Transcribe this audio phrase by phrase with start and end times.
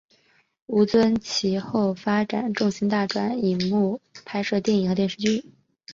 [0.65, 5.51] 吴尊其后发展重心转战大银幕拍摄电影和电视剧。